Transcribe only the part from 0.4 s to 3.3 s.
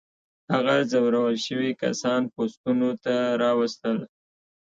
هغه ځورول شوي کسان پوستونو ته